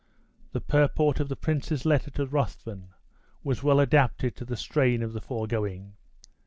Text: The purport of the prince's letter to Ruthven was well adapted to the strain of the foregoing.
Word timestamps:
The 0.53 0.61
purport 0.61 1.19
of 1.19 1.29
the 1.29 1.35
prince's 1.35 1.85
letter 1.85 2.09
to 2.09 2.25
Ruthven 2.25 2.89
was 3.43 3.61
well 3.61 3.79
adapted 3.79 4.35
to 4.37 4.45
the 4.45 4.57
strain 4.57 5.03
of 5.03 5.13
the 5.13 5.21
foregoing. 5.21 5.93